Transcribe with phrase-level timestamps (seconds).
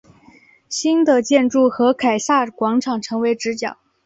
[0.67, 3.77] 新的建筑和凯撒广场成为直角。